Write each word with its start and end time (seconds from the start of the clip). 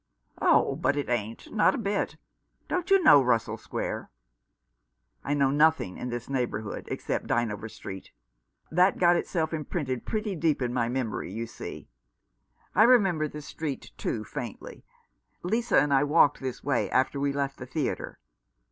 "Oh, 0.41 0.77
but 0.77 0.97
it 0.97 1.09
ain't, 1.09 1.53
not 1.53 1.75
a 1.75 1.77
bit. 1.77 2.17
Don't 2.67 2.89
you 2.89 3.03
know 3.03 3.21
Russell 3.21 3.55
Square?" 3.59 4.09
"I 5.23 5.35
know 5.35 5.51
nothing 5.51 5.97
in 5.99 6.09
this 6.09 6.27
neighbourhood, 6.27 6.87
except 6.89 7.27
Dynevor 7.27 7.69
Street. 7.69 8.09
That 8.71 8.97
got 8.97 9.15
itself 9.15 9.53
imprinted 9.53 10.03
pretty 10.07 10.35
deep 10.35 10.59
on 10.59 10.73
my 10.73 10.89
memory, 10.89 11.31
you 11.31 11.45
see. 11.45 11.87
I 12.73 12.81
remember 12.81 13.27
this 13.27 13.45
street, 13.45 13.91
too, 13.95 14.23
faintly. 14.23 14.83
Lisa 15.43 15.79
and 15.79 15.93
I 15.93 16.03
walked 16.03 16.39
this 16.39 16.63
way 16.63 16.89
after 16.89 17.19
we 17.19 17.31
left 17.31 17.57
the 17.59 17.67
theatre. 17.67 18.17